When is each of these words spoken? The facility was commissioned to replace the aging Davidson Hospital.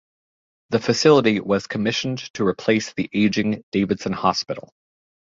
The 0.71 0.79
facility 0.79 1.39
was 1.41 1.67
commissioned 1.67 2.17
to 2.33 2.43
replace 2.43 2.91
the 2.93 3.07
aging 3.13 3.63
Davidson 3.71 4.13
Hospital. 4.13 4.73